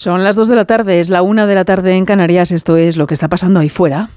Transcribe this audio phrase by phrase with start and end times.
[0.00, 2.78] Son las 2 de la tarde, es la 1 de la tarde en Canarias, esto
[2.78, 4.08] es lo que está pasando ahí fuera.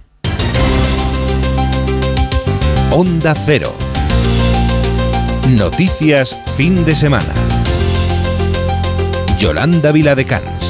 [2.92, 3.74] Onda Cero.
[5.50, 7.34] Noticias fin de semana.
[9.38, 10.63] Yolanda Viladecans.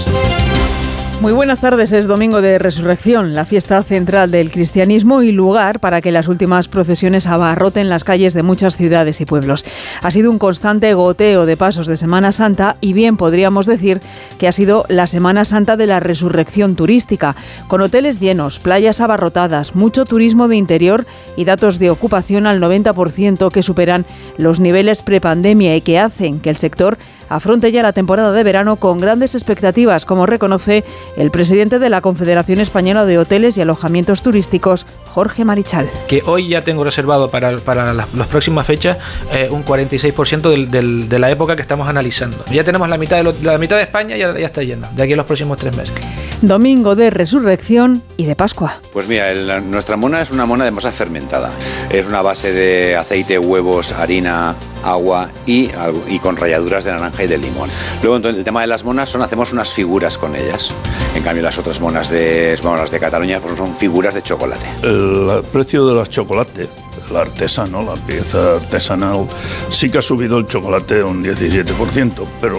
[1.24, 6.02] Muy buenas tardes, es Domingo de Resurrección, la fiesta central del cristianismo y lugar para
[6.02, 9.64] que las últimas procesiones abarroten las calles de muchas ciudades y pueblos.
[10.02, 14.02] Ha sido un constante goteo de pasos de Semana Santa y bien podríamos decir
[14.38, 17.38] que ha sido la Semana Santa de la resurrección turística,
[17.70, 21.06] con hoteles llenos, playas abarrotadas, mucho turismo de interior
[21.38, 24.06] y datos de ocupación al 90% que superan
[24.38, 26.98] los niveles prepandemia y que hacen que el sector
[27.30, 30.84] afronte ya la temporada de verano con grandes expectativas, como reconoce
[31.18, 35.90] el presidente de la Confederación Española de Hoteles y Alojamientos Turísticos, Jorge Marichal.
[36.08, 38.98] Que hoy ya tengo reservado para, para las, próximas fechas
[39.32, 42.44] eh, un 46% de la época que estamos analizando.
[42.52, 45.14] Ya tenemos la mitad de, la mitad de España, ya, ya está llena, de aquí
[45.14, 46.23] a los próximos tres meses.
[46.44, 48.82] Domingo de Resurrección y de Pascua.
[48.92, 51.50] Pues mira, nuestra mona es una mona de masa fermentada.
[51.90, 55.70] Es una base de aceite, huevos, harina, agua y,
[56.10, 57.70] y, con rayaduras de naranja y de limón.
[58.02, 60.74] Luego, entonces, el tema de las monas son, hacemos unas figuras con ellas.
[61.16, 64.66] En cambio, las otras monas de, monas de Cataluña pues son figuras de chocolate.
[64.82, 66.68] El precio de las chocolates
[67.14, 69.28] el artesano, la pieza artesanal,
[69.70, 72.58] sí que ha subido el chocolate un 17%, pero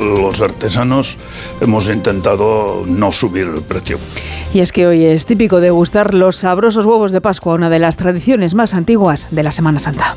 [0.00, 1.18] los artesanos
[1.60, 3.98] hemos intentado no subir el precio.
[4.54, 7.96] Y es que hoy es típico degustar los sabrosos huevos de Pascua, una de las
[7.96, 10.16] tradiciones más antiguas de la Semana Santa.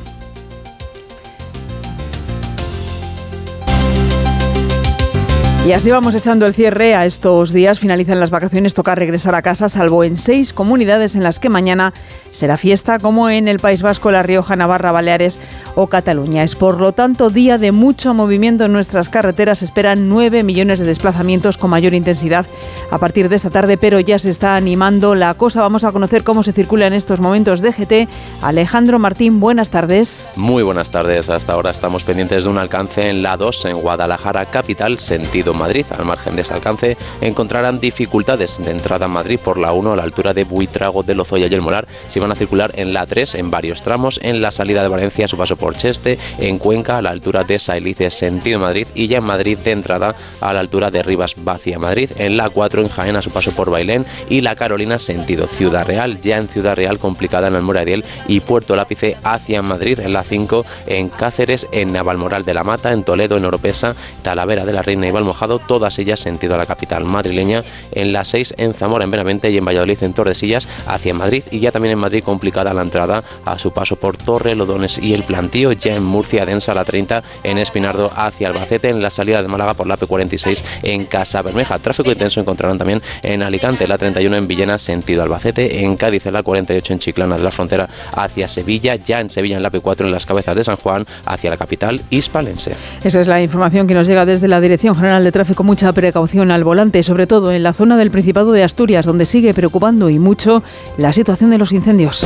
[5.66, 7.80] Y así vamos echando el cierre a estos días.
[7.80, 11.94] Finalizan las vacaciones, toca regresar a casa, salvo en seis comunidades en las que mañana
[12.32, 15.40] será fiesta, como en el País Vasco, La Rioja, Navarra, Baleares
[15.76, 16.44] o Cataluña.
[16.44, 19.62] Es por lo tanto día de mucho movimiento en nuestras carreteras.
[19.62, 22.46] esperan nueve millones de desplazamientos con mayor intensidad
[22.92, 25.62] a partir de esta tarde, pero ya se está animando la cosa.
[25.62, 28.08] Vamos a conocer cómo se circula en estos momentos de GT.
[28.42, 30.34] Alejandro Martín, buenas tardes.
[30.36, 31.30] Muy buenas tardes.
[31.30, 35.86] Hasta ahora estamos pendientes de un alcance en la 2 en Guadalajara, capital, sentido Madrid.
[35.98, 39.96] Al margen de ese alcance encontrarán dificultades de entrada a Madrid por la 1 a
[39.96, 41.88] la altura de Buitrago de Lozoya y el Molar.
[42.08, 45.28] Si van a circular en la 3 en varios tramos, en la salida de Valencia
[45.28, 49.20] su paso por Cheste, en Cuenca a la altura de Sailice sentido Madrid y ya
[49.20, 52.90] en Madrid de entrada a la altura de Rivas Vacia Madrid, en la 4 en
[52.90, 56.76] Jaén a su paso por Bailén y la Carolina sentido Ciudad Real, ya en Ciudad
[56.76, 61.94] Real complicada en Almoradiel y Puerto Lápice hacia Madrid, en la 5 en Cáceres, en
[61.94, 65.98] Navalmoral de la Mata, en Toledo, en Oropesa, Talavera de la Reina y Valmojado todas
[65.98, 67.64] ellas sentido a la capital madrileña,
[67.94, 71.44] en la 6 en Zamora, en Benavente y en Valladolid en Tordesillas hacia Madrid.
[71.52, 75.14] Y ya también en Madrid complicada la entrada a su paso por Torre, Lodones y
[75.14, 79.40] el Plantío, ya en Murcia densa la 30 en Espinardo hacia Albacete, en la salida
[79.40, 81.78] de Málaga por la P46 en Casa Bermeja.
[81.78, 86.42] Tráfico intenso encontrarán también en Alicante, la 31 en Villena sentido Albacete, en Cádiz la
[86.42, 90.12] 48 en Chiclana de la Frontera hacia Sevilla, ya en Sevilla en la P4 en
[90.12, 92.74] las cabezas de San Juan hacia la capital hispalense.
[93.04, 96.50] Esa es la información que nos llega desde la Dirección General de tráfico, mucha precaución
[96.50, 100.18] al volante, sobre todo en la zona del Principado de Asturias, donde sigue preocupando y
[100.18, 100.64] mucho
[100.98, 102.26] la situación de los incendios.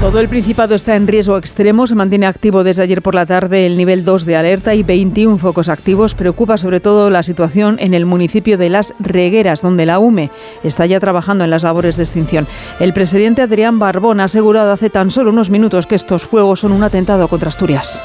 [0.00, 1.86] Todo el Principado está en riesgo extremo.
[1.86, 5.36] Se mantiene activo desde ayer por la tarde el nivel 2 de alerta y 21
[5.36, 6.14] focos activos.
[6.14, 10.30] Preocupa sobre todo la situación en el municipio de Las Regueras, donde la UME
[10.64, 12.46] está ya trabajando en las labores de extinción.
[12.80, 16.72] El presidente Adrián Barbón ha asegurado hace tan solo unos minutos que estos fuegos son
[16.72, 18.02] un atentado contra Asturias.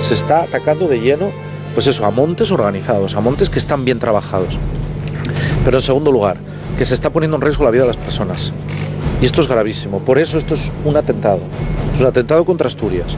[0.00, 1.30] Se está atacando de lleno,
[1.72, 4.58] pues eso, a montes organizados, a montes que están bien trabajados.
[5.64, 6.36] Pero en segundo lugar,
[6.76, 8.52] que se está poniendo en riesgo la vida de las personas.
[9.20, 10.00] Y esto es gravísimo.
[10.00, 11.40] Por eso esto es un atentado.
[11.94, 13.16] Es un atentado contra Asturias.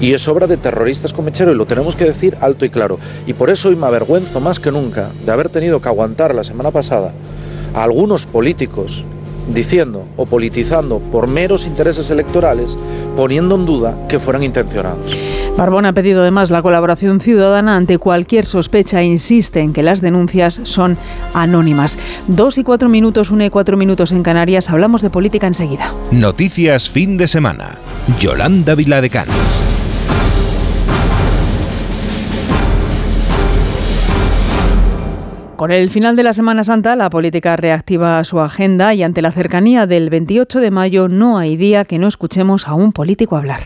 [0.00, 2.98] Y es obra de terroristas con mechero y lo tenemos que decir alto y claro.
[3.26, 6.44] Y por eso hoy me avergüenzo más que nunca de haber tenido que aguantar la
[6.44, 7.12] semana pasada
[7.74, 9.04] a algunos políticos
[9.48, 12.76] diciendo o politizando por meros intereses electorales,
[13.16, 15.16] poniendo en duda que fueran intencionados.
[15.56, 20.00] Barbón ha pedido además la colaboración ciudadana ante cualquier sospecha e insiste en que las
[20.00, 20.98] denuncias son
[21.32, 21.98] anónimas.
[22.26, 24.68] Dos y cuatro minutos, una y cuatro minutos en Canarias.
[24.68, 25.92] Hablamos de política enseguida.
[26.10, 27.78] Noticias fin de semana.
[28.20, 29.75] Yolanda Viladecans.
[35.56, 39.32] Con el final de la Semana Santa, la política reactiva su agenda y ante la
[39.32, 43.62] cercanía del 28 de mayo no hay día que no escuchemos a un político hablar.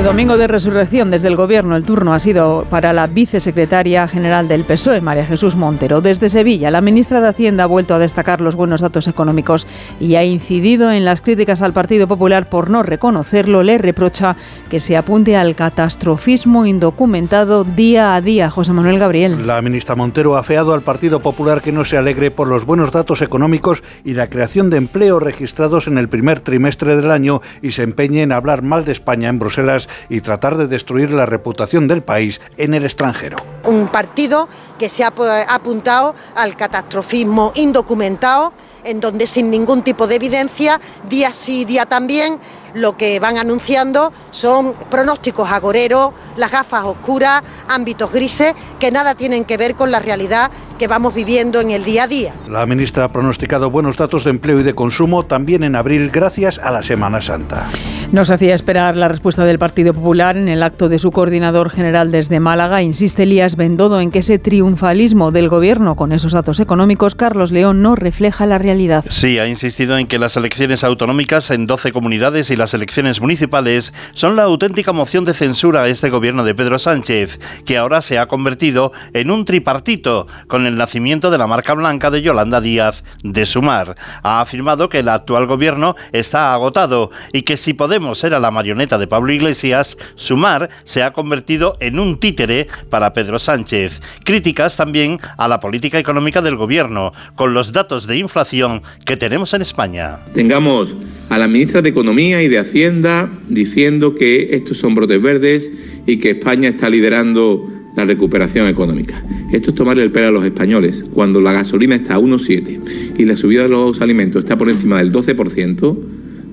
[0.00, 4.48] Este domingo de resurrección desde el Gobierno el turno ha sido para la vicesecretaria general
[4.48, 6.00] del PSOE, María Jesús Montero.
[6.00, 9.66] Desde Sevilla, la ministra de Hacienda ha vuelto a destacar los buenos datos económicos
[10.00, 13.62] y ha incidido en las críticas al Partido Popular por no reconocerlo.
[13.62, 14.36] Le reprocha
[14.70, 18.48] que se apunte al catastrofismo indocumentado día a día.
[18.48, 19.46] José Manuel Gabriel.
[19.46, 22.90] La ministra Montero ha feado al Partido Popular que no se alegre por los buenos
[22.90, 27.72] datos económicos y la creación de empleo registrados en el primer trimestre del año y
[27.72, 31.88] se empeñe en hablar mal de España en Bruselas y tratar de destruir la reputación
[31.88, 33.36] del país en el extranjero.
[33.64, 34.48] Un partido
[34.78, 35.12] que se ha
[35.48, 38.52] apuntado al catastrofismo indocumentado,
[38.84, 42.38] en donde sin ningún tipo de evidencia, día sí, día también,
[42.74, 49.44] lo que van anunciando son pronósticos agoreros, las gafas oscuras, ámbitos grises que nada tienen
[49.44, 52.32] que ver con la realidad que vamos viviendo en el día a día.
[52.48, 56.58] La ministra ha pronosticado buenos datos de empleo y de consumo también en abril gracias
[56.58, 57.68] a la Semana Santa.
[58.12, 62.10] Nos hacía esperar la respuesta del Partido Popular en el acto de su coordinador general
[62.10, 62.80] desde Málaga.
[62.80, 67.82] Insiste Elías Bendodo en que ese triunfalismo del gobierno con esos datos económicos, Carlos León,
[67.82, 69.04] no refleja la realidad.
[69.10, 73.92] Sí, ha insistido en que las elecciones autonómicas en 12 comunidades y las elecciones municipales
[74.14, 78.18] son la auténtica moción de censura a este gobierno de Pedro Sánchez, que ahora se
[78.18, 83.04] ha convertido en un tripartito con el nacimiento de la marca blanca de Yolanda Díaz
[83.22, 83.96] de Sumar.
[84.22, 88.98] Ha afirmado que el actual gobierno está agotado y que si Podemos era la marioneta
[88.98, 94.00] de Pablo Iglesias, Sumar se ha convertido en un títere para Pedro Sánchez.
[94.24, 99.54] Críticas también a la política económica del gobierno, con los datos de inflación que tenemos
[99.54, 100.18] en España.
[100.34, 100.94] Tengamos
[101.28, 105.70] a la ministra de Economía y de Hacienda diciendo que estos son brotes verdes
[106.06, 107.66] y que España está liderando
[108.00, 109.22] la recuperación económica.
[109.52, 111.04] Esto es tomarle el pelo a los españoles.
[111.12, 114.98] Cuando la gasolina está a 1,7 y la subida de los alimentos está por encima
[114.98, 115.96] del 12%,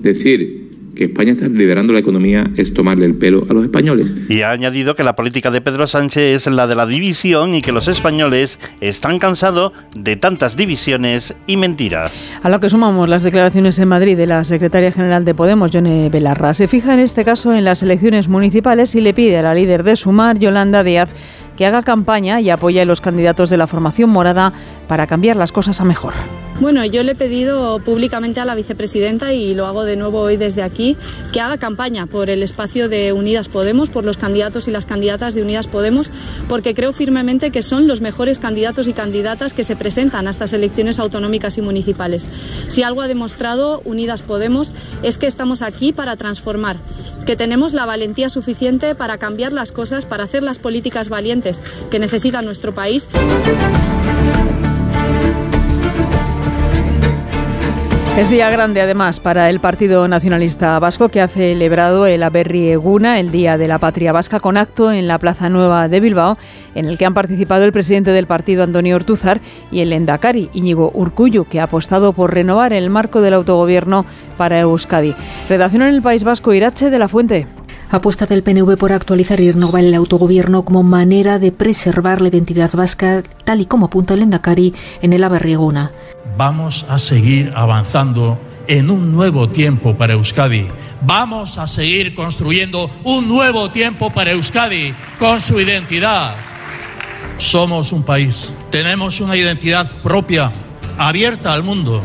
[0.02, 0.68] decir
[0.98, 4.12] que España está liderando la economía es tomarle el pelo a los españoles.
[4.28, 7.62] Y ha añadido que la política de Pedro Sánchez es la de la división y
[7.62, 12.10] que los españoles están cansados de tantas divisiones y mentiras.
[12.42, 16.10] A lo que sumamos las declaraciones en Madrid de la secretaria general de Podemos, Yone
[16.10, 16.52] Belarra.
[16.52, 19.84] Se fija en este caso en las elecciones municipales y le pide a la líder
[19.84, 21.10] de Sumar, Yolanda Díaz,
[21.58, 24.52] que haga campaña y apoye a los candidatos de la formación morada
[24.86, 26.14] para cambiar las cosas a mejor.
[26.60, 30.36] Bueno, yo le he pedido públicamente a la vicepresidenta y lo hago de nuevo hoy
[30.36, 30.96] desde aquí
[31.32, 35.34] que haga campaña por el espacio de Unidas Podemos, por los candidatos y las candidatas
[35.34, 36.10] de Unidas Podemos,
[36.48, 40.52] porque creo firmemente que son los mejores candidatos y candidatas que se presentan a estas
[40.52, 42.28] elecciones autonómicas y municipales.
[42.66, 44.72] Si algo ha demostrado Unidas Podemos
[45.04, 46.78] es que estamos aquí para transformar,
[47.24, 52.00] que tenemos la valentía suficiente para cambiar las cosas, para hacer las políticas valientes que
[52.00, 53.08] necesita nuestro país.
[58.18, 63.20] Es día grande además para el Partido Nacionalista Vasco que ha celebrado el Aberri Eguna,
[63.20, 66.36] el Día de la Patria Vasca, con acto en la Plaza Nueva de Bilbao,
[66.74, 70.90] en el que han participado el presidente del partido Antonio Ortúzar y el Endacari Íñigo
[70.94, 74.04] Urcuyu, que ha apostado por renovar el marco del autogobierno
[74.36, 75.14] para Euskadi.
[75.48, 77.46] Redacción en el País Vasco Irache de la Fuente.
[77.90, 82.70] Apuesta del PNV por actualizar y renovar el autogobierno como manera de preservar la identidad
[82.72, 85.90] vasca, tal y como apunta el Endacari en el Aberrieguna
[86.38, 88.38] vamos a seguir avanzando
[88.68, 90.68] en un nuevo tiempo para Euskadi.
[91.00, 96.36] Vamos a seguir construyendo un nuevo tiempo para Euskadi con su identidad.
[97.38, 100.52] Somos un país, tenemos una identidad propia,
[100.96, 102.02] abierta al mundo,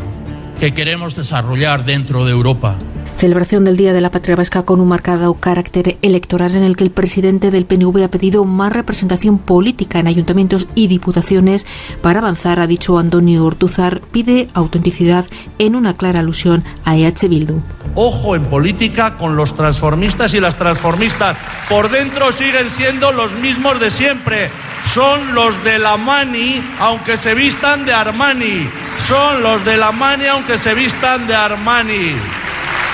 [0.58, 2.78] que queremos desarrollar dentro de Europa.
[3.16, 6.84] Celebración del Día de la Patria Vasca con un marcado carácter electoral en el que
[6.84, 11.64] el presidente del PNV ha pedido más representación política en ayuntamientos y diputaciones
[12.02, 15.24] para avanzar, ha dicho Antonio Ortuzar, pide autenticidad
[15.58, 17.60] en una clara alusión a EH Bildu.
[17.94, 21.36] Ojo en política con los transformistas y las transformistas.
[21.68, 24.50] Por dentro siguen siendo los mismos de siempre.
[24.92, 28.68] Son los de la Mani, aunque se vistan de Armani.
[29.06, 32.16] Son los de la Mani, aunque se vistan de Armani.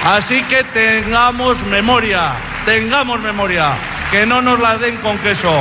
[0.04, 2.32] Así que tengamos memoria,
[2.64, 3.72] tengamos memoria,
[4.10, 5.52] que no nos la den con queso.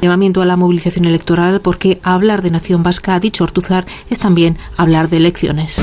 [0.00, 4.56] Llamamiento a la movilización electoral porque hablar de nación vasca, ha dicho Ortuzar, es también
[4.76, 5.82] hablar de elecciones.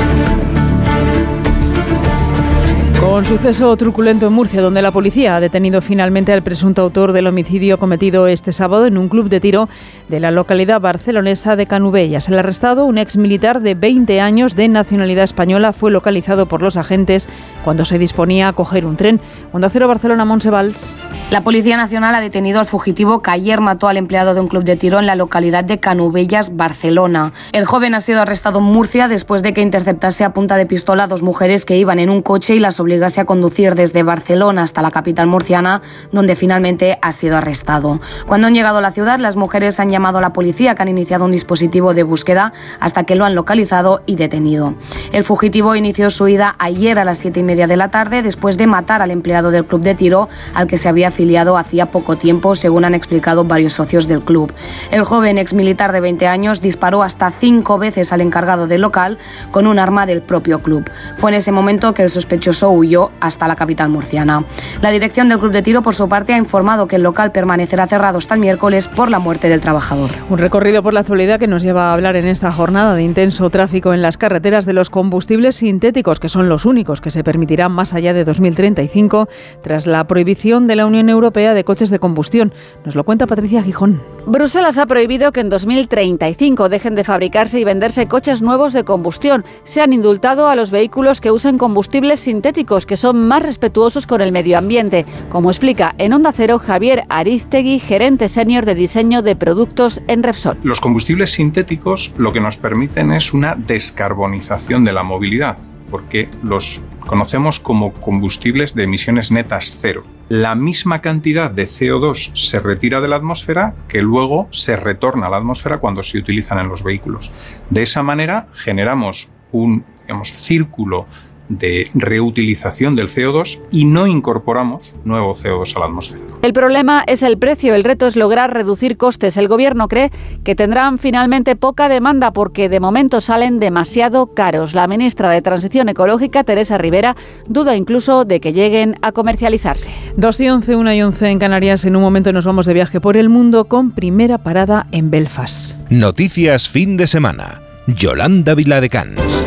[3.00, 7.28] Con suceso truculento en Murcia, donde la policía ha detenido finalmente al presunto autor del
[7.28, 9.70] homicidio cometido este sábado en un club de tiro
[10.08, 12.28] de la localidad barcelonesa de Canubellas.
[12.28, 16.78] El arrestado, un ex militar de 20 años de nacionalidad española, fue localizado por los
[16.78, 17.28] agentes
[17.64, 19.20] cuando se disponía a coger un tren.
[19.52, 20.96] Onda Cero Barcelona Monsevals.
[21.32, 24.64] La Policía Nacional ha detenido al fugitivo que ayer mató al empleado de un club
[24.64, 27.34] de tiro en la localidad de Canubellas, Barcelona.
[27.52, 31.06] El joven ha sido arrestado en Murcia después de que interceptase a punta de pistola
[31.06, 34.64] a dos mujeres que iban en un coche y las obligase a conducir desde Barcelona
[34.64, 35.82] hasta la capital murciana,
[36.12, 38.00] donde finalmente ha sido arrestado.
[38.28, 40.90] Cuando han llegado a la ciudad, las mujeres han llamado a la policía que han
[40.90, 44.76] iniciado un dispositivo de búsqueda hasta que lo han localizado y detenido.
[45.14, 48.58] El fugitivo inició su ida ayer a las siete y media de la tarde después
[48.58, 52.18] de matar al empleado del club de tiro al que se había afiliado hacía poco
[52.18, 54.52] tiempo, según han explicado varios socios del club.
[54.92, 59.18] El joven ex militar de 20 años disparó hasta cinco veces al encargado del local
[59.52, 60.90] con un arma del propio club.
[61.16, 64.44] Fue en ese momento que el sospechoso huyó hasta la capital murciana.
[64.82, 67.88] La dirección del club de tiro, por su parte, ha informado que el local permanecerá
[67.88, 69.85] cerrado hasta el miércoles por la muerte del trabajador.
[70.30, 73.50] Un recorrido por la actualidad que nos lleva a hablar en esta jornada de intenso
[73.52, 77.72] tráfico en las carreteras de los combustibles sintéticos, que son los únicos que se permitirán
[77.72, 79.30] más allá de 2035
[79.62, 82.52] tras la prohibición de la Unión Europea de coches de combustión.
[82.84, 84.15] Nos lo cuenta Patricia Gijón.
[84.28, 89.46] Bruselas ha prohibido que en 2035 dejen de fabricarse y venderse coches nuevos de combustión.
[89.66, 94.22] Se han indultado a los vehículos que usen combustibles sintéticos, que son más respetuosos con
[94.22, 99.36] el medio ambiente, como explica en Onda Cero Javier Ariztegui, gerente senior de diseño de
[99.36, 100.58] productos en Repsol.
[100.64, 106.82] Los combustibles sintéticos lo que nos permiten es una descarbonización de la movilidad porque los
[107.00, 110.04] conocemos como combustibles de emisiones netas cero.
[110.28, 115.30] La misma cantidad de CO2 se retira de la atmósfera que luego se retorna a
[115.30, 117.32] la atmósfera cuando se utilizan en los vehículos.
[117.70, 119.84] De esa manera generamos un
[120.24, 121.08] círculo
[121.50, 126.24] de reutilización del CO2 y no incorporamos nuevo CO2 a la atmósfera.
[126.42, 129.38] El problema es el precio, el reto es lograr reducir costes.
[129.38, 130.12] El gobierno cree
[130.44, 134.74] que tendrán finalmente poca demanda porque de momento salen demasiado caros.
[134.74, 137.16] La ministra de Transición Ecológica, Teresa Rivera,
[137.48, 139.92] duda incluso de que lleguen a comercializarse.
[140.18, 141.86] 2 y 11, 1 y 11 en Canarias.
[141.86, 145.76] En un momento nos vamos de viaje por el mundo con primera parada en Belfast.
[145.90, 147.62] Noticias fin de semana.
[147.88, 149.46] Yolanda Viladecans.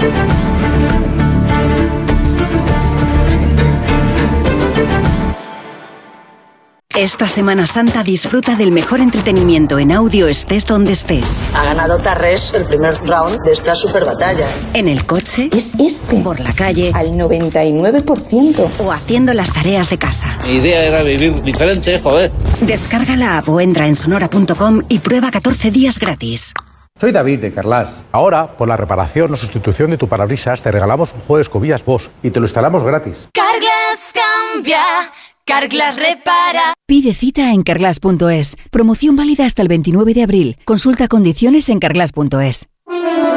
[6.98, 11.44] Esta Semana Santa disfruta del mejor entretenimiento en audio estés donde estés.
[11.54, 14.48] Ha ganado Tarres el primer round de esta super batalla.
[14.74, 15.48] En el coche.
[15.52, 16.16] Es este.
[16.16, 16.90] Por la calle.
[16.92, 18.80] Al 99%.
[18.80, 20.40] O haciendo las tareas de casa.
[20.44, 22.32] Mi idea era vivir diferente, joder.
[22.62, 26.52] Descarga la app o entra en sonora.com y prueba 14 días gratis.
[26.98, 28.06] Soy David de Carlas.
[28.10, 31.84] Ahora, por la reparación o sustitución de tu parabrisas, te regalamos un juego de escobillas
[31.84, 33.28] Bosch y te lo instalamos gratis.
[33.32, 34.82] Carglass cambia.
[35.48, 36.74] Carglass repara.
[36.86, 38.58] Pide cita en carglass.es.
[38.70, 40.58] Promoción válida hasta el 29 de abril.
[40.66, 42.68] Consulta condiciones en carglass.es.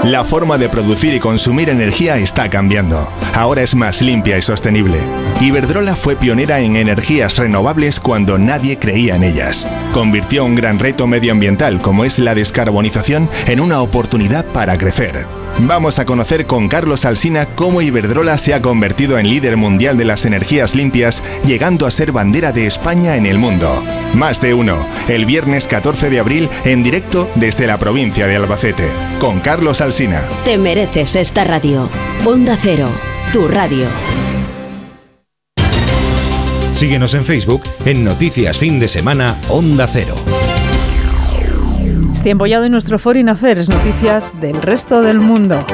[0.03, 3.07] La forma de producir y consumir energía está cambiando.
[3.33, 4.97] Ahora es más limpia y sostenible.
[5.39, 9.65] Iberdrola fue pionera en energías renovables cuando nadie creía en ellas.
[9.93, 15.25] Convirtió un gran reto medioambiental como es la descarbonización en una oportunidad para crecer.
[15.60, 20.05] Vamos a conocer con Carlos Alsina cómo Iberdrola se ha convertido en líder mundial de
[20.05, 23.84] las energías limpias, llegando a ser bandera de España en el mundo.
[24.13, 28.88] Más de uno, el viernes 14 de abril en directo desde la provincia de Albacete,
[29.20, 30.24] con Carlos Alsina.
[30.46, 31.89] Te mereces esta radio.
[32.25, 32.89] Onda Cero,
[33.31, 33.88] tu radio.
[36.74, 40.15] Síguenos en Facebook en Noticias Fin de Semana Onda Cero.
[42.23, 45.65] Tiempo ya de nuestro Foreign Affairs, noticias del resto del mundo.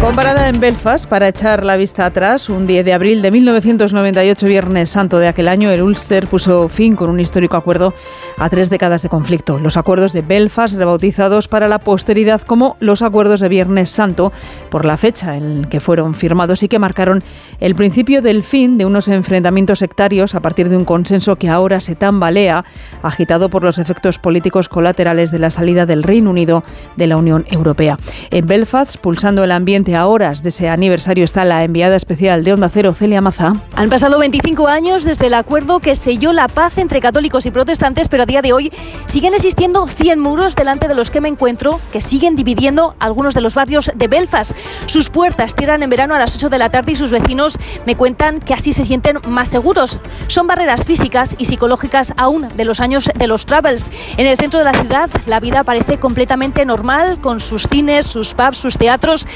[0.00, 4.90] Comparada en Belfast, para echar la vista atrás, un 10 de abril de 1998, Viernes
[4.90, 7.94] Santo de aquel año, el Ulster puso fin con un histórico acuerdo
[8.36, 9.58] a tres décadas de conflicto.
[9.58, 14.32] Los acuerdos de Belfast, rebautizados para la posteridad como los acuerdos de Viernes Santo,
[14.70, 17.24] por la fecha en que fueron firmados y que marcaron
[17.58, 21.80] el principio del fin de unos enfrentamientos sectarios a partir de un consenso que ahora
[21.80, 22.66] se tambalea,
[23.02, 26.62] agitado por los efectos políticos colaterales de la salida del Reino Unido
[26.96, 27.98] de la Unión Europea.
[28.30, 32.52] En Belfast, pulsando el ambiente a horas de ese aniversario está la enviada especial de
[32.52, 33.54] Onda Cero, Celia Maza.
[33.74, 38.08] Han pasado 25 años desde el acuerdo que selló la paz entre católicos y protestantes,
[38.08, 38.72] pero a día de hoy
[39.06, 43.40] siguen existiendo 100 muros delante de los que me encuentro que siguen dividiendo algunos de
[43.40, 44.56] los barrios de Belfast.
[44.86, 47.96] Sus puertas cierran en verano a las 8 de la tarde y sus vecinos me
[47.96, 50.00] cuentan que así se sienten más seguros.
[50.26, 53.90] Son barreras físicas y psicológicas aún de los años de los Travels.
[54.16, 58.34] En el centro de la ciudad, la vida parece completamente normal, con sus cines, sus
[58.34, 59.26] pubs, sus teatros,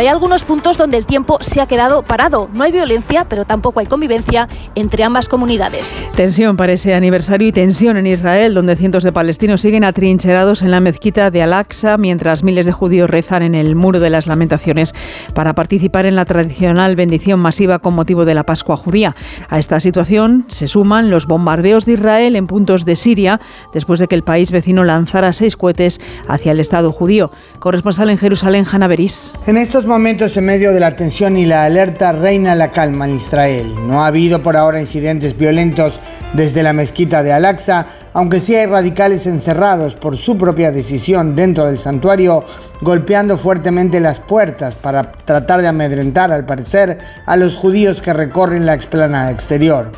[0.00, 2.48] pero hay algunos puntos donde el tiempo se ha quedado parado.
[2.54, 6.00] No hay violencia, pero tampoco hay convivencia entre ambas comunidades.
[6.16, 10.70] Tensión para ese aniversario y tensión en Israel, donde cientos de palestinos siguen atrincherados en
[10.70, 14.94] la mezquita de Al-Aqsa, mientras miles de judíos rezan en el Muro de las Lamentaciones
[15.34, 19.14] para participar en la tradicional bendición masiva con motivo de la Pascua judía.
[19.50, 23.38] A esta situación se suman los bombardeos de Israel en puntos de Siria,
[23.74, 27.30] después de que el país vecino lanzara seis cohetes hacia el Estado judío.
[27.58, 29.34] Corresponsal en Jerusalén, Hanna Beris.
[29.46, 33.16] En estos momentos, en medio de la tensión y la alerta, reina la calma en
[33.16, 33.74] Israel.
[33.88, 35.98] No ha habido por ahora incidentes violentos
[36.32, 41.66] desde la mezquita de Al-Aqsa, aunque sí hay radicales encerrados por su propia decisión dentro
[41.66, 42.44] del santuario,
[42.80, 48.66] golpeando fuertemente las puertas para tratar de amedrentar, al parecer, a los judíos que recorren
[48.66, 49.90] la explanada exterior.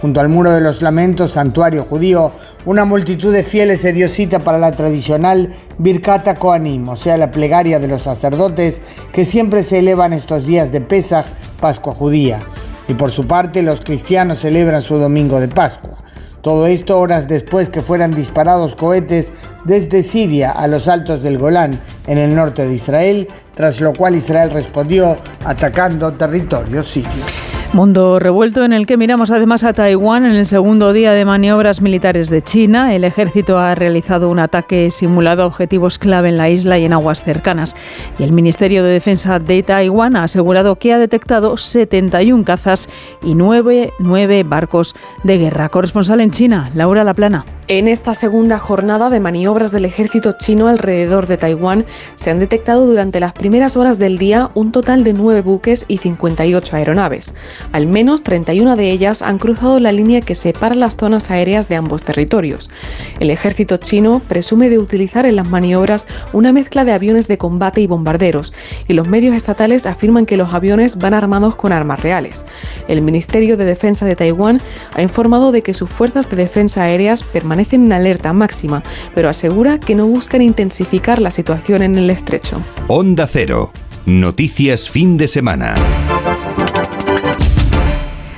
[0.00, 2.32] Junto al muro de los lamentos, santuario judío,
[2.66, 7.30] una multitud de fieles se dio cita para la tradicional Birkata Koanim, o sea, la
[7.30, 11.26] plegaria de los sacerdotes que siempre se elevan estos días de Pesach,
[11.60, 12.40] Pascua judía.
[12.88, 15.96] Y por su parte, los cristianos celebran su domingo de Pascua.
[16.42, 19.32] Todo esto horas después que fueran disparados cohetes
[19.64, 24.14] desde Siria a los altos del Golán, en el norte de Israel, tras lo cual
[24.14, 27.45] Israel respondió atacando territorio sirio.
[27.76, 31.82] Mundo revuelto en el que miramos además a Taiwán en el segundo día de maniobras
[31.82, 32.94] militares de China.
[32.94, 36.94] El ejército ha realizado un ataque simulado a objetivos clave en la isla y en
[36.94, 37.76] aguas cercanas.
[38.18, 42.88] Y el Ministerio de Defensa de Taiwán ha asegurado que ha detectado 71 cazas
[43.22, 45.68] y 9, 9 barcos de guerra.
[45.68, 47.44] Corresponsal en China, Laura Laplana.
[47.68, 52.86] En esta segunda jornada de maniobras del ejército chino alrededor de Taiwán se han detectado
[52.86, 57.34] durante las primeras horas del día un total de 9 buques y 58 aeronaves.
[57.72, 61.74] Al menos 31 de ellas han cruzado la línea que separa las zonas aéreas de
[61.74, 62.70] ambos territorios.
[63.18, 67.80] El ejército chino presume de utilizar en las maniobras una mezcla de aviones de combate
[67.80, 68.52] y bombarderos,
[68.86, 72.44] y los medios estatales afirman que los aviones van armados con armas reales.
[72.86, 74.60] El Ministerio de Defensa de Taiwán
[74.94, 78.82] ha informado de que sus fuerzas de defensa aéreas permanecen permanecen en alerta máxima,
[79.14, 82.60] pero asegura que no buscan intensificar la situación en el estrecho.
[82.88, 83.72] Onda Cero.
[84.04, 85.74] Noticias fin de semana.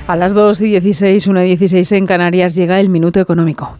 [0.07, 3.77] A las 2 y 16, 1 y 16 en Canarias llega el minuto económico.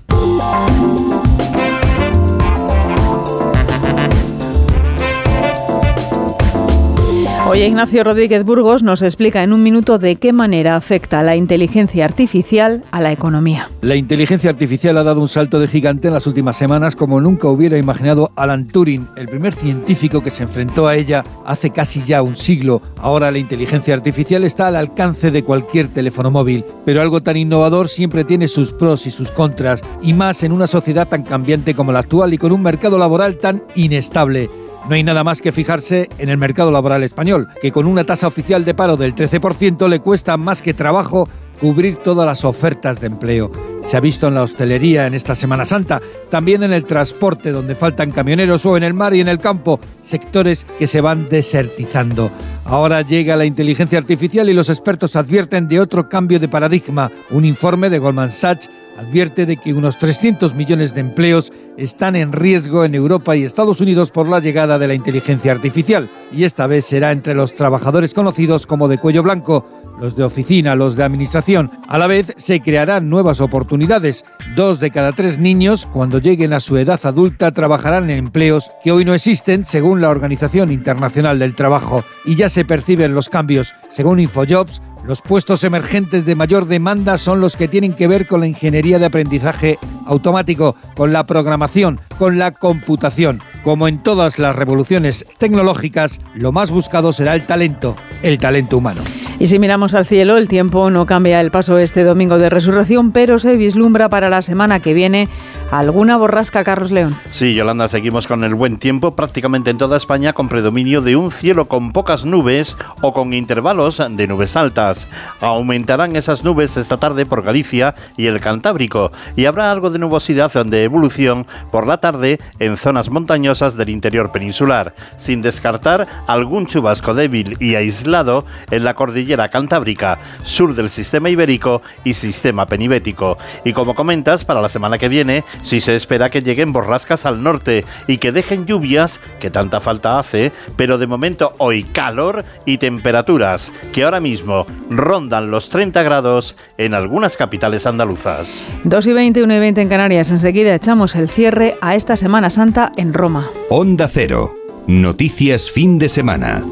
[7.67, 12.83] Ignacio Rodríguez Burgos nos explica en un minuto de qué manera afecta la inteligencia artificial
[12.91, 13.69] a la economía.
[13.81, 17.49] La inteligencia artificial ha dado un salto de gigante en las últimas semanas como nunca
[17.49, 22.21] hubiera imaginado Alan Turing, el primer científico que se enfrentó a ella hace casi ya
[22.21, 22.81] un siglo.
[22.97, 27.89] Ahora la inteligencia artificial está al alcance de cualquier teléfono móvil, pero algo tan innovador
[27.89, 31.91] siempre tiene sus pros y sus contras, y más en una sociedad tan cambiante como
[31.91, 34.49] la actual y con un mercado laboral tan inestable.
[34.89, 38.25] No hay nada más que fijarse en el mercado laboral español, que con una tasa
[38.25, 41.29] oficial de paro del 13% le cuesta más que trabajo
[41.61, 43.51] cubrir todas las ofertas de empleo.
[43.81, 47.75] Se ha visto en la hostelería en esta Semana Santa, también en el transporte donde
[47.75, 52.31] faltan camioneros o en el mar y en el campo, sectores que se van desertizando.
[52.65, 57.11] Ahora llega la inteligencia artificial y los expertos advierten de otro cambio de paradigma.
[57.29, 62.33] Un informe de Goldman Sachs advierte de que unos 300 millones de empleos están en
[62.33, 66.09] riesgo en Europa y Estados Unidos por la llegada de la inteligencia artificial.
[66.31, 69.65] Y esta vez será entre los trabajadores conocidos como de cuello blanco,
[69.99, 71.71] los de oficina, los de administración.
[71.87, 74.25] A la vez se crearán nuevas oportunidades.
[74.55, 78.91] Dos de cada tres niños, cuando lleguen a su edad adulta, trabajarán en empleos que
[78.91, 82.03] hoy no existen según la Organización Internacional del Trabajo.
[82.25, 83.73] Y ya se perciben los cambios.
[83.89, 88.41] Según Infojobs, los puestos emergentes de mayor demanda son los que tienen que ver con
[88.41, 93.41] la ingeniería de aprendizaje automático, con la programación, con la computación.
[93.63, 99.01] Como en todas las revoluciones tecnológicas, lo más buscado será el talento, el talento humano.
[99.39, 103.11] Y si miramos al cielo, el tiempo no cambia el paso este domingo de resurrección,
[103.11, 105.29] pero se vislumbra para la semana que viene
[105.71, 107.15] alguna borrasca, Carlos León.
[107.29, 111.31] Sí, Yolanda, seguimos con el buen tiempo prácticamente en toda España con predominio de un
[111.31, 115.07] cielo con pocas nubes o con intervalos de nubes altas.
[115.41, 120.51] Aumentarán esas nubes esta tarde por Galicia y el Cantábrico y habrá algo de nubosidad
[120.65, 127.13] de evolución por la tarde en zonas montañosas del interior peninsular, sin descartar algún chubasco
[127.13, 133.37] débil y aislado en la cordillera cantábrica, sur del sistema ibérico y sistema penibético.
[133.63, 137.43] Y como comentas, para la semana que viene si se espera que lleguen borrascas al
[137.43, 142.77] norte y que dejen lluvias, que tanta falta hace, pero de momento hoy calor y
[142.77, 148.63] temperaturas que ahora mismo rondan los 30 grados en algunas capitales andaluzas.
[148.83, 150.31] 2 y 20, 1 y 20 en Canarias.
[150.31, 153.49] Enseguida echamos el cierre a esta Semana Santa en Roma.
[153.69, 154.55] Onda Cero.
[154.87, 156.63] Noticias fin de semana.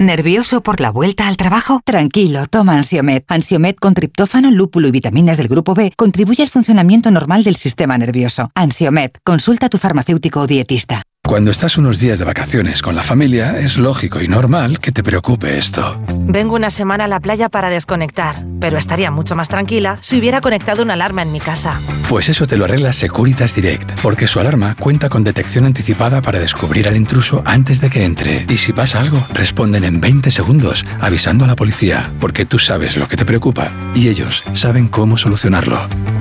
[0.00, 1.82] ¿Nervioso por la vuelta al trabajo?
[1.84, 3.22] Tranquilo, toma Ansiomet.
[3.28, 7.98] Ansiomet con triptófano, lúpulo y vitaminas del grupo B contribuye al funcionamiento normal del sistema
[7.98, 8.50] nervioso.
[8.54, 11.02] Ansiomet, consulta a tu farmacéutico o dietista.
[11.30, 15.04] Cuando estás unos días de vacaciones con la familia, es lógico y normal que te
[15.04, 16.02] preocupe esto.
[16.08, 20.40] Vengo una semana a la playa para desconectar, pero estaría mucho más tranquila si hubiera
[20.40, 21.80] conectado una alarma en mi casa.
[22.08, 26.40] Pues eso te lo arregla Securitas Direct, porque su alarma cuenta con detección anticipada para
[26.40, 28.44] descubrir al intruso antes de que entre.
[28.48, 32.96] Y si pasa algo, responden en 20 segundos, avisando a la policía, porque tú sabes
[32.96, 35.78] lo que te preocupa y ellos saben cómo solucionarlo.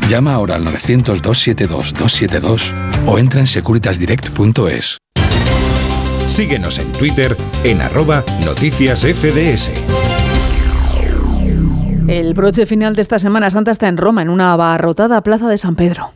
[0.07, 2.73] Llama ahora al 900-272-272
[3.05, 4.88] o entra en securitasdirect.es.
[6.30, 9.72] Síguenos en Twitter en arroba noticias FDS.
[12.08, 15.58] El broche final de esta Semana Santa está en Roma, en una abarrotada plaza de
[15.58, 16.13] San Pedro.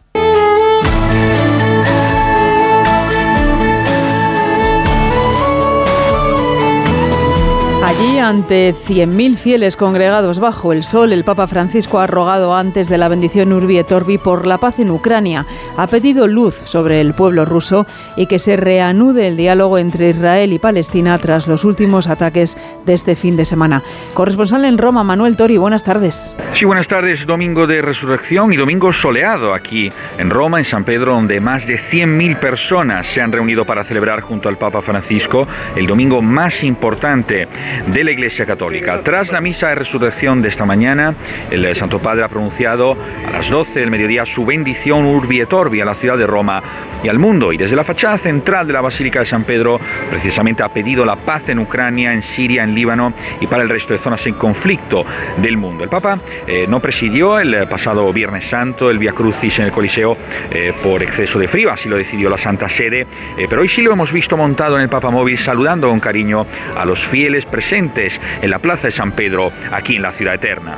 [7.85, 12.97] Allí, ante 100.000 fieles congregados bajo el sol, el Papa Francisco ha rogado antes de
[12.97, 15.45] la bendición Urbi et Orbi por la paz en Ucrania.
[15.75, 20.53] Ha pedido luz sobre el pueblo ruso y que se reanude el diálogo entre Israel
[20.53, 23.83] y Palestina tras los últimos ataques de este fin de semana.
[24.13, 26.33] Corresponsal en Roma, Manuel Tori, buenas tardes.
[26.53, 27.25] Sí, buenas tardes.
[27.25, 31.77] Domingo de Resurrección y domingo soleado aquí en Roma, en San Pedro, donde más de
[31.77, 37.49] 100.000 personas se han reunido para celebrar junto al Papa Francisco el domingo más importante
[37.87, 39.01] de la Iglesia Católica.
[39.03, 41.13] Tras la misa de resurrección de esta mañana,
[41.49, 45.81] el Santo Padre ha pronunciado a las 12 del mediodía su bendición Urbi et Orbi
[45.81, 46.61] a la ciudad de Roma
[47.03, 47.51] y al mundo.
[47.51, 51.15] Y desde la fachada central de la Basílica de San Pedro, precisamente ha pedido la
[51.15, 55.05] paz en Ucrania, en Siria, en Líbano y para el resto de zonas en conflicto
[55.37, 55.83] del mundo.
[55.83, 60.17] El Papa eh, no presidió el pasado Viernes Santo el Via Crucis en el Coliseo
[60.51, 63.01] eh, por exceso de frío, así lo decidió la Santa Sede,
[63.37, 66.45] eh, pero hoy sí lo hemos visto montado en el Papa Móvil saludando con cariño
[66.77, 70.77] a los fieles presentes en la Plaza de San Pedro, aquí en la Ciudad Eterna.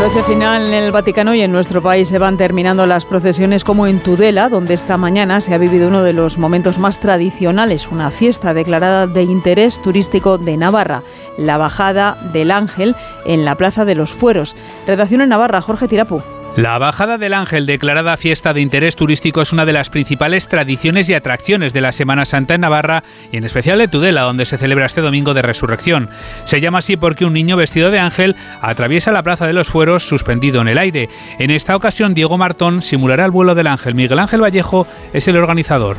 [0.00, 3.86] Broche final en el Vaticano y en nuestro país se van terminando las procesiones como
[3.86, 8.10] en Tudela, donde esta mañana se ha vivido uno de los momentos más tradicionales, una
[8.10, 11.02] fiesta declarada de interés turístico de Navarra,
[11.38, 14.56] la bajada del Ángel en la Plaza de los Fueros.
[14.88, 16.22] Redacción en Navarra, Jorge Tirapu.
[16.56, 21.08] La Bajada del Ángel, declarada fiesta de interés turístico, es una de las principales tradiciones
[21.08, 24.58] y atracciones de la Semana Santa en Navarra y en especial de Tudela, donde se
[24.58, 26.10] celebra este domingo de resurrección.
[26.44, 30.06] Se llama así porque un niño vestido de ángel atraviesa la Plaza de los Fueros
[30.06, 31.08] suspendido en el aire.
[31.38, 33.94] En esta ocasión, Diego Martón simulará el vuelo del ángel.
[33.94, 35.96] Miguel Ángel Vallejo es el organizador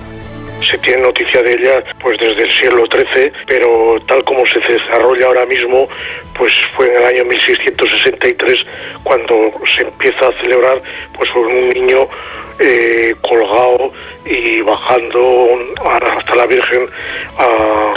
[0.62, 5.28] se tiene noticia de ella pues desde el siglo XIII, pero tal como se desarrolla
[5.28, 5.88] ahora mismo,
[6.38, 8.66] pues fue en el año 1663
[9.04, 10.82] cuando se empieza a celebrar
[11.18, 12.08] pues un niño
[12.60, 13.92] eh, colgado
[14.26, 15.50] y bajando
[15.84, 16.88] hasta la Virgen
[17.38, 17.94] a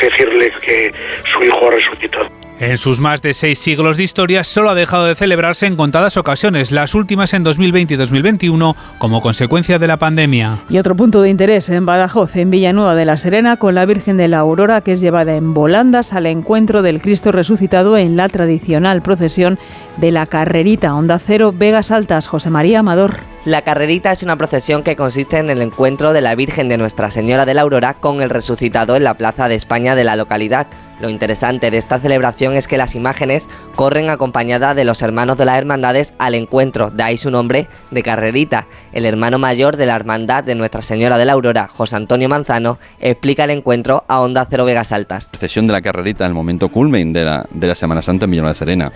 [0.00, 0.92] decirle que
[1.32, 2.43] su hijo ha resucitado.
[2.60, 6.16] En sus más de seis siglos de historia solo ha dejado de celebrarse en contadas
[6.16, 10.62] ocasiones, las últimas en 2020 y 2021 como consecuencia de la pandemia.
[10.68, 14.16] Y otro punto de interés en Badajoz, en Villanueva de la Serena, con la Virgen
[14.16, 18.28] de la Aurora que es llevada en volandas al encuentro del Cristo resucitado en la
[18.28, 19.58] tradicional procesión
[19.96, 22.28] de la Carrerita Onda Cero Vegas Altas.
[22.28, 23.16] José María Amador.
[23.44, 27.10] La carrerita es una procesión que consiste en el encuentro de la Virgen de Nuestra
[27.10, 30.66] Señora de la Aurora con el resucitado en la Plaza de España de la localidad.
[31.04, 35.44] Lo interesante de esta celebración es que las imágenes corren acompañadas de los hermanos de
[35.44, 38.66] las hermandades al encuentro, de ahí su nombre de Carrerita.
[38.90, 42.78] El hermano mayor de la hermandad de Nuestra Señora de la Aurora, José Antonio Manzano,
[43.00, 45.26] explica el encuentro a Onda Cero Vegas Altas.
[45.26, 48.54] Procesión de la Carrerita, el momento culmen de la, de la Semana Santa en Villanueva
[48.54, 48.92] de Serena.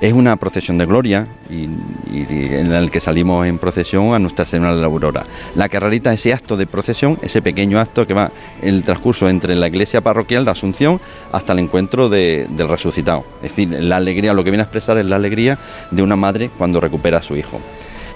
[0.00, 1.68] Es una procesión de gloria y,
[2.12, 5.24] en el que salimos en procesión a Nuestra Señora de la Aurora.
[5.54, 9.54] La Carrerita es ese acto de procesión, ese pequeño acto que va el transcurso entre
[9.54, 13.24] la iglesia parroquial de Asunción hasta el encuentro de, del resucitado.
[13.42, 15.58] Es decir, la alegría, lo que viene a expresar es la alegría
[15.90, 17.60] de una madre cuando recupera a su hijo.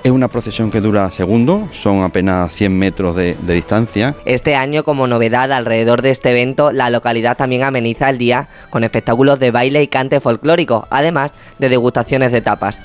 [0.04, 4.14] Es una procesión que dura segundos, son apenas 100 metros de, de, distancia.
[4.24, 8.84] Este año, como novedad alrededor de este evento, la localidad también ameniza el día con
[8.84, 12.80] espectáculos de baile y cante folclórico, además de degustaciones de tapas.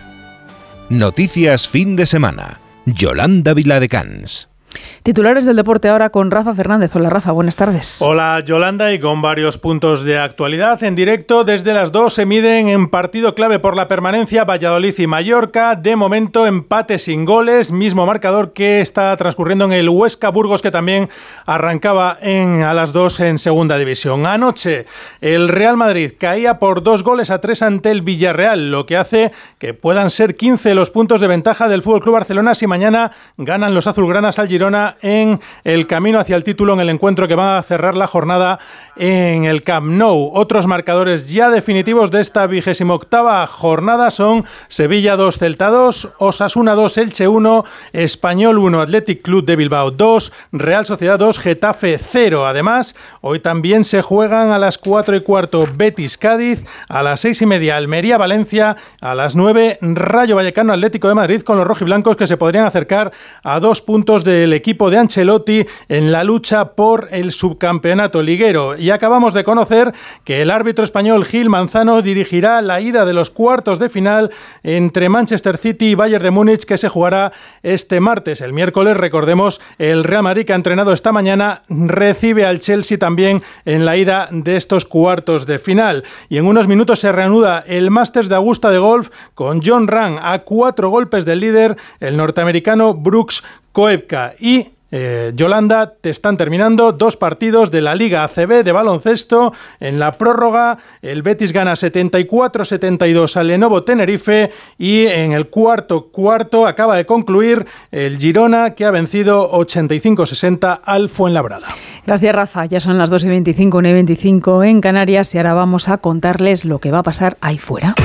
[0.90, 2.60] Noticias fin de semana.
[2.86, 4.53] Yolanda Viladecans.
[5.04, 6.96] Titulares del deporte ahora con Rafa Fernández.
[6.96, 8.02] Hola Rafa, buenas tardes.
[8.02, 12.70] Hola Yolanda y con varios puntos de actualidad en directo desde las 2 se miden
[12.70, 15.76] en partido clave por la permanencia Valladolid y Mallorca.
[15.76, 20.72] De momento empate sin goles, mismo marcador que está transcurriendo en el Huesca Burgos que
[20.72, 21.10] también
[21.46, 24.26] arrancaba en, a las 2 en segunda división.
[24.26, 24.86] Anoche
[25.22, 29.32] el Real Madrid caía por dos goles a tres ante el Villarreal, lo que hace
[29.58, 33.88] que puedan ser 15 los puntos de ventaja del FC Barcelona si mañana ganan los
[33.88, 34.63] azulgranas al Girona
[35.02, 38.60] en el camino hacia el título en el encuentro que va a cerrar la jornada
[38.96, 40.32] en el Camp Nou.
[40.34, 46.76] Otros marcadores ya definitivos de esta vigésima octava jornada son Sevilla 2, Celta 2, Osasuna
[46.76, 52.48] 2, Elche 1, Español 1, Athletic Club de Bilbao 2, Real Sociedad 2, Getafe 0.
[52.48, 57.42] Además, hoy también se juegan a las 4 y cuarto Betis Cádiz, a las 6
[57.42, 62.16] y media Almería Valencia, a las 9 Rayo Vallecano Atlético de Madrid con los rojiblancos
[62.16, 63.12] que se podrían acercar
[63.44, 68.78] a dos puntos del equipo de Ancelotti en la lucha por el subcampeonato liguero.
[68.78, 73.30] Y acabamos de conocer que el árbitro español Gil Manzano dirigirá la ida de los
[73.30, 74.32] cuartos de final
[74.64, 78.42] entre Manchester City y Bayern de Múnich que se jugará este martes.
[78.42, 83.44] El miércoles, recordemos, el Real Madrid que ha entrenado esta mañana recibe al Chelsea también
[83.66, 86.04] en la ida de estos cuartos de final.
[86.30, 90.18] Y en unos minutos se reanuda el Masters de Augusta de Golf con John Ram
[90.22, 94.36] a cuatro golpes del líder, el norteamericano Brooks Koepka.
[94.40, 99.52] Y eh, Yolanda, te están terminando dos partidos de la Liga ACB de baloncesto.
[99.80, 106.68] En la prórroga, el Betis gana 74-72 al Lenovo Tenerife y en el cuarto cuarto
[106.68, 111.70] acaba de concluir el Girona que ha vencido 85-60 al Fuenlabrada.
[112.06, 112.66] Gracias, Rafa.
[112.66, 115.98] Ya son las 2 y 25, 1 y 25 en Canarias y ahora vamos a
[115.98, 117.96] contarles lo que va a pasar ahí fuera.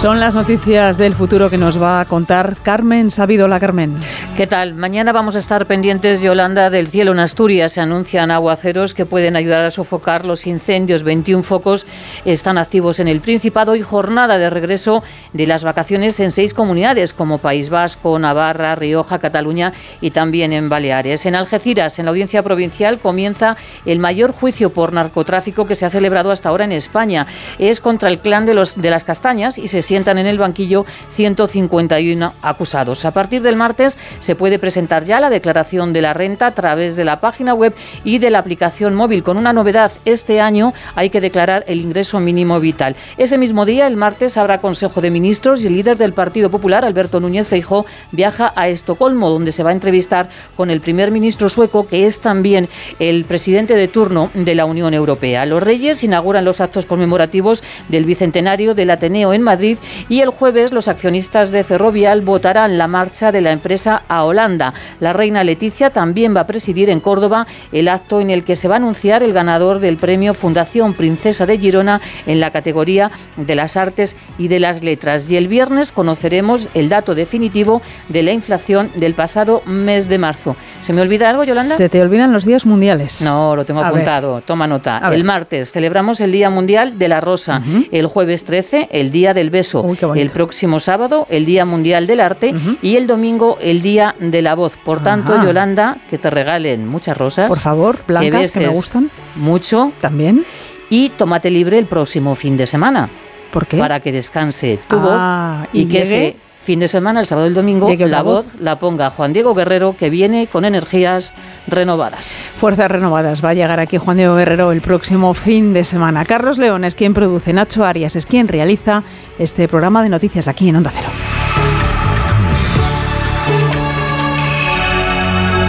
[0.00, 3.58] Son las noticias del futuro que nos va a contar Carmen Sabidola.
[3.58, 3.94] Carmen.
[4.36, 4.74] ¿Qué tal?
[4.74, 7.72] Mañana vamos a estar pendientes, Yolanda, del cielo en Asturias.
[7.72, 11.02] Se anuncian aguaceros que pueden ayudar a sofocar los incendios.
[11.02, 11.86] 21 focos
[12.26, 17.14] están activos en el Principado y jornada de regreso de las vacaciones en seis comunidades
[17.14, 21.24] como País Vasco, Navarra, Rioja, Cataluña y también en Baleares.
[21.24, 23.56] En Algeciras, en la audiencia provincial, comienza
[23.86, 27.26] el mayor juicio por narcotráfico que se ha celebrado hasta ahora en España.
[27.58, 30.84] Es contra el clan de, los, de las castañas y se sientan en el banquillo
[31.10, 33.04] 151 acusados.
[33.04, 36.96] A partir del martes se puede presentar ya la declaración de la renta a través
[36.96, 39.22] de la página web y de la aplicación móvil.
[39.22, 42.96] Con una novedad, este año hay que declarar el ingreso mínimo vital.
[43.16, 46.84] Ese mismo día, el martes, habrá Consejo de Ministros y el líder del Partido Popular,
[46.84, 51.48] Alberto Núñez Feijó, viaja a Estocolmo, donde se va a entrevistar con el primer ministro
[51.48, 52.68] sueco, que es también
[52.98, 55.46] el presidente de turno de la Unión Europea.
[55.46, 59.75] Los reyes inauguran los actos conmemorativos del bicentenario del Ateneo en Madrid
[60.08, 64.74] y el jueves los accionistas de Ferrovial votarán la marcha de la empresa a Holanda.
[65.00, 68.68] La reina Leticia también va a presidir en Córdoba el acto en el que se
[68.68, 73.54] va a anunciar el ganador del premio Fundación Princesa de Girona en la categoría de
[73.54, 75.30] las artes y de las letras.
[75.30, 80.56] Y el viernes conoceremos el dato definitivo de la inflación del pasado mes de marzo.
[80.82, 81.76] ¿Se me olvida algo, Yolanda?
[81.76, 83.22] Se te olvidan los días mundiales.
[83.22, 84.40] No, lo tengo apuntado.
[84.40, 85.00] Toma nota.
[85.12, 87.62] El martes celebramos el Día Mundial de la Rosa.
[87.90, 89.65] El jueves 13, el Día del Beso.
[90.14, 92.54] El próximo sábado, el Día Mundial del Arte.
[92.82, 94.76] Y el domingo, el Día de la Voz.
[94.76, 97.48] Por tanto, Yolanda, que te regalen muchas rosas.
[97.48, 99.10] Por favor, blancas, que, me gustan.
[99.36, 99.92] Mucho.
[100.00, 100.44] También.
[100.90, 103.08] Y tómate libre el próximo fin de semana.
[103.52, 103.78] ¿Por qué?
[103.78, 107.46] Para que descanse tu Ah, voz y, y que ese fin de semana, el sábado
[107.46, 108.54] y el domingo, la la voz voz.
[108.60, 111.32] la ponga Juan Diego Guerrero, que viene con energías
[111.66, 112.40] renovadas.
[112.58, 113.44] Fuerzas renovadas.
[113.44, 116.24] Va a llegar aquí Juan Diego Guerrero el próximo fin de semana.
[116.24, 119.02] Carlos León es quien produce, Nacho Arias es quien realiza
[119.38, 121.08] este programa de noticias aquí en Onda Cero.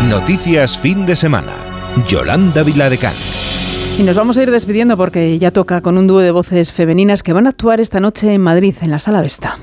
[0.10, 1.54] Noticias fin de semana.
[2.08, 3.98] Yolanda Viladecans.
[4.00, 7.24] Y nos vamos a ir despidiendo porque ya toca con un dúo de voces femeninas
[7.24, 9.58] que van a actuar esta noche en Madrid, en la Sala Vesta.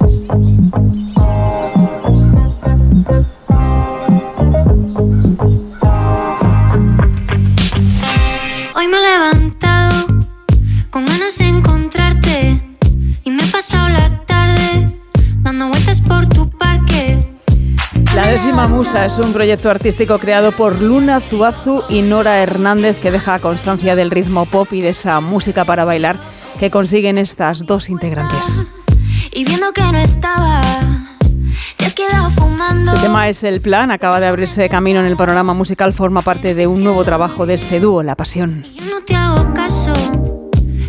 [8.95, 10.07] Me he levantado
[10.91, 12.79] con ganas de encontrarte
[13.25, 15.01] y me he pasado la tarde
[15.41, 17.19] dando vueltas por tu parque.
[18.15, 23.11] La décima musa es un proyecto artístico creado por Luna Zuazu y Nora Hernández que
[23.11, 26.17] deja constancia del ritmo pop y de esa música para bailar
[26.61, 28.63] que consiguen estas dos integrantes.
[29.33, 30.63] Y viendo que no estaba,
[31.79, 32.05] Este
[33.01, 36.67] tema es El Plan, acaba de abrirse camino en el panorama musical, forma parte de
[36.67, 38.65] un nuevo trabajo de este dúo, La Pasión.
[38.75, 39.93] Yo no te hago caso,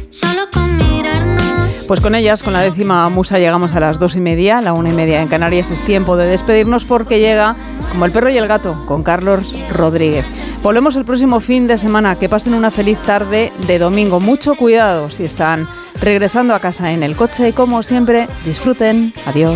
[0.09, 1.83] solo con mirarnos.
[1.87, 4.89] Pues con ellas, con la décima musa, llegamos a las dos y media, la una
[4.89, 5.71] y media en Canarias.
[5.71, 7.55] Es tiempo de despedirnos porque llega,
[7.91, 10.25] como el perro y el gato, con Carlos Rodríguez.
[10.63, 12.15] Volvemos el próximo fin de semana.
[12.15, 14.19] Que pasen una feliz tarde de domingo.
[14.19, 15.67] Mucho cuidado si están
[16.01, 19.13] regresando a casa en el coche y como siempre, disfruten.
[19.27, 19.55] Adiós.